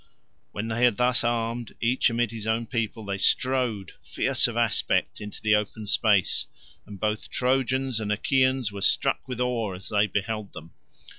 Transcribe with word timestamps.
When 0.51 0.67
they 0.67 0.83
had 0.83 0.97
thus 0.97 1.23
armed, 1.23 1.75
each 1.79 2.09
amid 2.09 2.31
his 2.31 2.47
own 2.47 2.65
people, 2.65 3.05
they 3.05 3.19
strode 3.19 3.91
fierce 4.03 4.47
of 4.47 4.57
aspect 4.57 5.21
into 5.21 5.39
the 5.43 5.53
open 5.53 5.85
space, 5.85 6.47
and 6.87 6.99
both 6.99 7.29
Trojans 7.29 7.99
and 7.99 8.11
Achaeans 8.11 8.71
were 8.71 8.81
struck 8.81 9.19
with 9.27 9.39
awe 9.39 9.73
as 9.75 9.89
they 9.89 10.07
beheld 10.07 10.53
them. 10.53 10.71